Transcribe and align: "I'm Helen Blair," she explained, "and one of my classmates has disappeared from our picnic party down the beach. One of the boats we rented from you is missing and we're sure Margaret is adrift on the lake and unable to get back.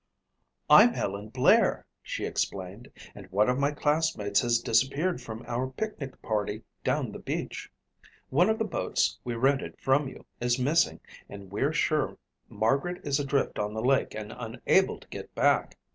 "I'm 0.67 0.95
Helen 0.95 1.29
Blair," 1.29 1.85
she 2.01 2.25
explained, 2.25 2.87
"and 3.13 3.29
one 3.31 3.49
of 3.49 3.59
my 3.59 3.69
classmates 3.69 4.39
has 4.41 4.57
disappeared 4.57 5.21
from 5.21 5.45
our 5.45 5.67
picnic 5.69 6.19
party 6.23 6.63
down 6.83 7.11
the 7.11 7.19
beach. 7.19 7.71
One 8.31 8.49
of 8.49 8.57
the 8.57 8.65
boats 8.65 9.19
we 9.23 9.35
rented 9.35 9.79
from 9.79 10.07
you 10.09 10.25
is 10.39 10.57
missing 10.57 11.01
and 11.29 11.51
we're 11.51 11.71
sure 11.71 12.17
Margaret 12.49 13.05
is 13.05 13.19
adrift 13.19 13.59
on 13.59 13.75
the 13.75 13.83
lake 13.83 14.15
and 14.15 14.33
unable 14.35 14.99
to 14.99 15.07
get 15.09 15.35
back. 15.35 15.77